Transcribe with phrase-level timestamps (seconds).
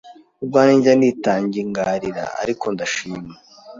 [0.43, 3.33] ubwanjye njya nitangarira ariko ndashima